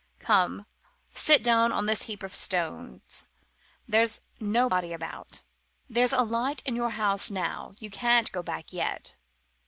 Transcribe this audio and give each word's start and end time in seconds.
Come, 0.17 0.65
sit 1.13 1.43
down 1.43 1.71
on 1.71 1.85
this 1.85 2.01
heap 2.01 2.23
of 2.23 2.33
stones 2.33 3.27
there's 3.87 4.19
nobody 4.39 4.93
about. 4.93 5.43
There's 5.87 6.11
a 6.11 6.23
light 6.23 6.63
in 6.65 6.75
your 6.75 6.89
house 6.97 7.29
now. 7.29 7.75
You 7.79 7.91
can't 7.91 8.31
go 8.31 8.41
back 8.41 8.73
yet. 8.73 9.13